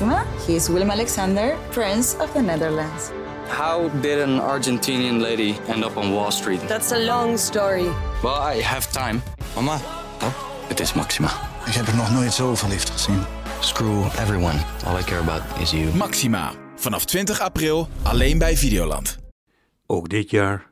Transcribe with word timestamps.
Maxima. 0.00 0.24
He 0.46 0.54
is 0.54 0.68
Willem 0.68 0.90
Alexander, 0.90 1.56
Prince 1.70 2.16
of 2.20 2.32
the 2.32 2.40
Netherlands. 2.40 3.10
How 3.48 3.88
did 4.00 4.20
an 4.20 4.40
Argentinian 4.40 5.20
lady 5.20 5.56
end 5.66 5.84
up 5.84 5.96
on 5.96 6.12
Wall 6.12 6.30
Street? 6.30 6.60
That's 6.68 6.92
a 6.92 6.98
long 6.98 7.38
story. 7.38 7.88
Well, 8.22 8.56
I 8.56 8.62
have 8.62 8.92
time. 8.92 9.20
Mama, 9.54 9.78
Het 10.68 10.80
is 10.80 10.92
Maxima. 10.94 11.28
ik 11.66 11.72
heb 11.72 11.86
er 11.86 11.96
nog 11.96 12.10
nooit 12.12 12.32
zo 12.32 12.54
verliefd 12.54 12.90
gezien. 12.90 13.22
Screw 13.60 14.04
everyone. 14.04 14.58
All 14.86 14.98
I 14.98 15.02
care 15.02 15.20
about 15.20 15.42
is 15.60 15.70
you. 15.70 15.94
Maxima. 15.96 16.52
Vanaf 16.76 17.04
20 17.04 17.40
april 17.40 17.88
alleen 18.02 18.38
bij 18.38 18.56
Videoland. 18.56 19.18
Ook 19.86 20.08
dit 20.08 20.30
jaar 20.30 20.70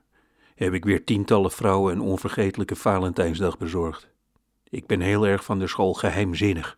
heb 0.54 0.72
ik 0.72 0.84
weer 0.84 1.04
tientallen 1.04 1.50
vrouwen 1.50 1.92
een 1.92 2.00
onvergetelijke 2.00 2.76
Valentijnsdag 2.76 3.58
bezorgd. 3.58 4.08
Ik 4.68 4.86
ben 4.86 5.00
heel 5.00 5.26
erg 5.26 5.44
van 5.44 5.58
de 5.58 5.66
school 5.66 5.92
geheimzinnig. 5.94 6.76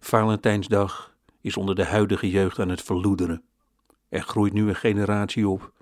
Valentijnsdag 0.00 1.14
is 1.46 1.56
onder 1.56 1.74
de 1.74 1.84
huidige 1.84 2.30
jeugd 2.30 2.58
aan 2.58 2.68
het 2.68 2.82
verloederen. 2.82 3.42
Er 4.08 4.22
groeit 4.22 4.52
nu 4.52 4.68
een 4.68 4.76
generatie 4.76 5.48
op 5.48 5.72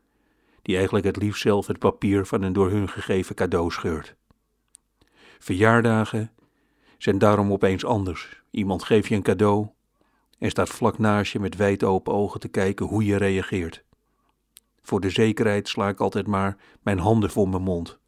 die 0.62 0.76
eigenlijk 0.76 1.06
het 1.06 1.16
liefst 1.16 1.42
zelf 1.42 1.66
het 1.66 1.78
papier 1.78 2.26
van 2.26 2.42
een 2.42 2.52
door 2.52 2.70
hun 2.70 2.88
gegeven 2.88 3.34
cadeau 3.34 3.70
scheurt. 3.70 4.14
Verjaardagen 5.38 6.32
zijn 6.98 7.18
daarom 7.18 7.52
opeens 7.52 7.84
anders. 7.84 8.42
Iemand 8.50 8.84
geeft 8.84 9.08
je 9.08 9.14
een 9.14 9.22
cadeau 9.22 9.68
en 10.38 10.50
staat 10.50 10.68
vlak 10.68 10.98
naast 10.98 11.32
je 11.32 11.40
met 11.40 11.56
wijd 11.56 11.84
open 11.84 12.12
ogen 12.12 12.40
te 12.40 12.48
kijken 12.48 12.86
hoe 12.86 13.04
je 13.04 13.16
reageert. 13.16 13.84
Voor 14.82 15.00
de 15.00 15.10
zekerheid 15.10 15.68
sla 15.68 15.88
ik 15.88 16.00
altijd 16.00 16.26
maar 16.26 16.56
mijn 16.82 16.98
handen 16.98 17.30
voor 17.30 17.48
mijn 17.48 17.62
mond. 17.62 17.98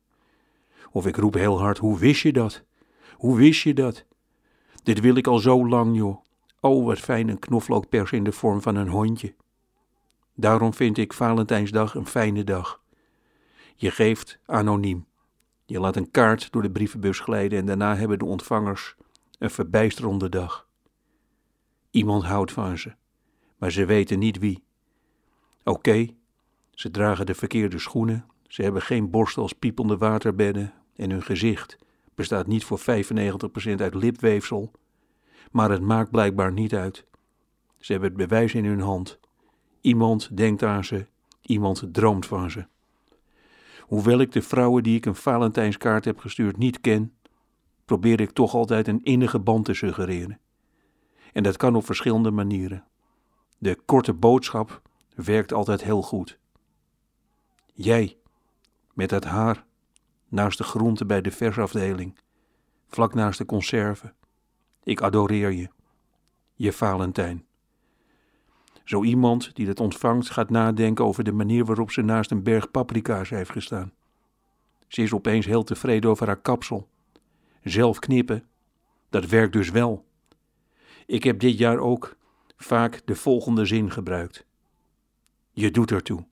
Of 0.91 1.07
ik 1.07 1.17
roep 1.17 1.35
heel 1.35 1.61
hard: 1.61 1.79
Hoe 1.79 1.99
wist 1.99 2.23
je 2.23 2.33
dat? 2.33 2.65
Hoe 3.13 3.37
wist 3.37 3.63
je 3.63 3.75
dat? 3.75 4.05
Dit 4.83 5.01
wil 5.01 5.17
ik 5.17 5.27
al 5.27 5.39
zo 5.39 5.69
lang, 5.69 5.97
joh. 5.97 6.25
Oh, 6.67 6.85
wat 6.85 6.99
fijn 6.99 7.29
een 7.29 7.39
knoflookpers 7.39 8.13
in 8.13 8.25
de 8.25 8.33
vorm 8.33 8.63
van 8.63 8.77
een 8.77 8.89
hondje. 8.89 9.35
Daarom 10.35 10.75
vind 10.75 10.99
ik 10.99 11.13
Valentijnsdag 11.13 11.95
een 11.95 12.07
fijne 12.07 12.45
dag. 12.45 12.81
Je 13.77 13.91
geeft 13.91 14.39
anoniem. 14.47 15.07
Je 15.67 15.81
laat 15.81 15.97
een 15.97 16.11
kaart 16.11 16.53
door 16.53 16.63
de 16.63 16.71
brievenbus 16.71 17.21
glijden 17.21 17.59
en 17.59 17.67
daarna 17.67 17.97
hebben 17.97 18.19
de 18.19 18.25
ontvangers 18.25 18.97
een 19.39 19.51
verbijsterende 19.51 20.29
dag. 20.29 20.69
Iemand 21.91 22.25
houdt 22.25 22.53
van 22.53 22.79
ze, 22.79 22.95
maar 23.57 23.71
ze 23.71 23.85
weten 23.85 24.19
niet 24.19 24.39
wie. 24.39 24.65
Oké, 25.65 26.07
ze 26.71 26.91
dragen 26.91 27.27
de 27.27 27.35
verkeerde 27.35 27.79
schoenen, 27.79 28.27
ze 28.47 28.63
hebben 28.63 28.83
geen 28.83 29.11
borst 29.11 29.37
als 29.37 29.53
piepende 29.53 29.97
waterbedden 29.97 30.73
en 30.97 31.11
hun 31.11 31.23
gezicht 31.23 31.79
bestaat 32.15 32.47
niet 32.47 32.65
voor 32.65 32.81
95% 32.81 32.83
uit 33.77 33.95
lipweefsel, 33.95 34.73
maar 35.51 35.71
het 35.71 35.83
maakt 35.83 36.11
blijkbaar 36.11 36.53
niet 36.53 36.75
uit. 36.75 37.07
Ze 37.79 37.93
hebben 37.93 38.11
het 38.11 38.19
bewijs 38.19 38.55
in 38.55 38.65
hun 38.65 38.81
hand. 38.81 39.21
Iemand 39.81 40.37
denkt 40.37 40.63
aan 40.63 40.85
ze, 40.85 41.07
iemand 41.41 41.83
droomt 41.93 42.27
van 42.27 42.51
ze. 42.51 42.67
Hoewel 43.81 44.19
ik 44.19 44.33
de 44.33 44.43
vrouwen 44.43 44.83
die 44.83 44.97
ik 44.97 45.07
een 45.07 45.15
Valentijnskaart 45.15 46.05
heb 46.05 46.19
gestuurd 46.19 46.57
niet 46.57 46.81
ken, 46.81 47.17
probeer 47.85 48.21
ik 48.21 48.31
toch 48.31 48.55
altijd 48.55 48.89
een 48.89 49.03
innige 49.03 49.39
band 49.39 49.65
te 49.65 49.75
suggereren. 49.75 50.41
En 51.33 51.43
dat 51.43 51.57
kan 51.57 51.75
op 51.75 51.85
verschillende 51.85 52.31
manieren. 52.31 52.85
De 53.59 53.79
korte 53.85 54.13
boodschap 54.13 54.83
werkt 55.15 55.53
altijd 55.53 55.83
heel 55.83 56.03
goed. 56.03 56.39
Jij, 57.75 58.19
met 58.95 59.09
dat 59.09 59.25
haar, 59.25 59.65
naast 60.29 60.59
de 60.59 60.65
groenten 60.65 61.07
bij 61.07 61.21
de 61.21 61.31
versafdeling, 61.31 62.19
vlak 62.89 63.15
naast 63.15 63.39
de 63.39 63.47
conserve. 63.47 64.15
Ik 64.87 65.01
adoreer 65.01 65.53
je. 65.53 65.69
Je 66.55 66.73
Valentijn. 66.73 67.45
Zo 68.85 69.03
iemand 69.03 69.55
die 69.55 69.67
het 69.67 69.81
ontvangt 69.81 70.31
gaat 70.31 70.51
nadenken 70.51 71.05
over 71.05 71.25
de 71.25 71.33
manier 71.33 71.65
waarop 71.65 71.91
ze 71.91 72.03
naast 72.03 72.31
een 72.31 72.43
berg 72.43 72.71
paprika's 72.71 73.31
heeft 73.31 73.51
gestaan. 73.51 73.93
Ze 74.89 75.03
is 75.03 75.13
opeens 75.13 75.47
heel 75.47 75.65
tevreden 75.65 76.11
over 76.11 76.27
haar 76.27 76.41
kapsel. 76.41 76.89
Zelf 77.63 77.99
knippen, 77.99 78.45
dat 79.11 79.27
werkt 79.27 79.53
dus 79.53 79.71
wel. 79.71 80.05
Ik 81.07 81.25
heb 81.25 81.41
dit 81.41 81.59
jaar 81.59 81.79
ook 81.79 82.17
vaak 82.57 83.03
de 83.05 83.15
volgende 83.15 83.65
zin 83.65 83.91
gebruikt. 83.91 84.47
Je 85.53 85.71
doet 85.71 85.91
ertoe. 85.91 86.27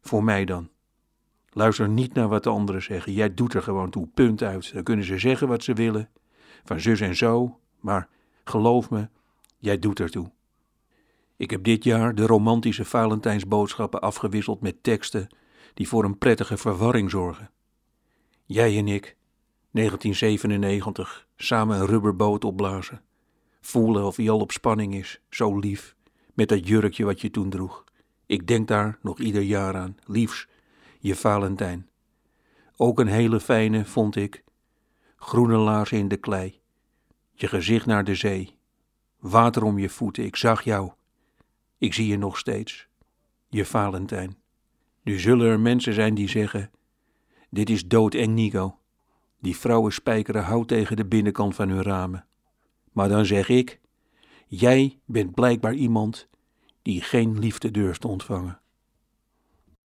Voor 0.00 0.24
mij 0.24 0.44
dan. 0.44 0.70
Luister 1.50 1.88
niet 1.88 2.14
naar 2.14 2.28
wat 2.28 2.42
de 2.42 2.50
anderen 2.50 2.82
zeggen. 2.82 3.12
Jij 3.12 3.34
doet 3.34 3.54
er 3.54 3.62
gewoon 3.62 3.90
toe. 3.90 4.08
Punt 4.14 4.42
uit. 4.42 4.72
Dan 4.72 4.82
kunnen 4.82 5.04
ze 5.04 5.18
zeggen 5.18 5.48
wat 5.48 5.64
ze 5.64 5.72
willen. 5.72 6.08
Van 6.64 6.80
zus 6.80 7.00
en 7.00 7.16
zo. 7.16 7.60
Maar 7.80 8.08
geloof 8.44 8.90
me, 8.90 9.08
jij 9.58 9.78
doet 9.78 10.00
ertoe. 10.00 10.30
Ik 11.36 11.50
heb 11.50 11.64
dit 11.64 11.84
jaar 11.84 12.14
de 12.14 12.26
romantische 12.26 12.84
Valentijnsboodschappen 12.84 14.00
afgewisseld 14.00 14.60
met 14.60 14.82
teksten 14.82 15.28
die 15.74 15.88
voor 15.88 16.04
een 16.04 16.18
prettige 16.18 16.56
verwarring 16.56 17.10
zorgen. 17.10 17.50
Jij 18.44 18.78
en 18.78 18.88
ik, 18.88 19.16
1997, 19.70 21.26
samen 21.36 21.80
een 21.80 21.86
rubberboot 21.86 22.44
opblazen. 22.44 23.02
Voelen 23.60 24.04
of 24.04 24.16
hij 24.16 24.30
al 24.30 24.40
op 24.40 24.52
spanning 24.52 24.94
is, 24.94 25.20
zo 25.30 25.58
lief, 25.58 25.96
met 26.34 26.48
dat 26.48 26.68
jurkje 26.68 27.04
wat 27.04 27.20
je 27.20 27.30
toen 27.30 27.50
droeg. 27.50 27.84
Ik 28.26 28.46
denk 28.46 28.68
daar 28.68 28.98
nog 29.02 29.18
ieder 29.18 29.42
jaar 29.42 29.76
aan, 29.76 29.96
liefs, 30.04 30.48
je 30.98 31.16
Valentijn. 31.16 31.88
Ook 32.76 32.98
een 32.98 33.06
hele 33.06 33.40
fijne, 33.40 33.84
vond 33.84 34.16
ik. 34.16 34.44
Groene 35.16 35.56
laarzen 35.56 35.98
in 35.98 36.08
de 36.08 36.16
klei. 36.16 36.60
Je 37.38 37.48
gezicht 37.48 37.86
naar 37.86 38.04
de 38.04 38.14
zee. 38.14 38.56
Water 39.18 39.62
om 39.62 39.78
je 39.78 39.88
voeten, 39.88 40.24
ik 40.24 40.36
zag 40.36 40.62
jou. 40.62 40.92
Ik 41.78 41.94
zie 41.94 42.06
je 42.06 42.18
nog 42.18 42.38
steeds. 42.38 42.88
Je 43.48 43.64
Valentijn. 43.64 44.36
Nu 45.02 45.18
zullen 45.18 45.46
er 45.46 45.60
mensen 45.60 45.92
zijn 45.92 46.14
die 46.14 46.28
zeggen: 46.28 46.70
Dit 47.50 47.70
is 47.70 47.86
doodeng, 47.86 48.34
Nico. 48.34 48.78
Die 49.40 49.56
vrouwen 49.56 49.92
spijkeren 49.92 50.44
hout 50.44 50.68
tegen 50.68 50.96
de 50.96 51.06
binnenkant 51.06 51.54
van 51.54 51.68
hun 51.68 51.82
ramen. 51.82 52.26
Maar 52.92 53.08
dan 53.08 53.26
zeg 53.26 53.48
ik: 53.48 53.80
Jij 54.46 54.98
bent 55.04 55.34
blijkbaar 55.34 55.74
iemand 55.74 56.28
die 56.82 57.02
geen 57.02 57.38
liefde 57.38 57.70
durft 57.70 58.00
te 58.00 58.08
ontvangen. 58.08 58.60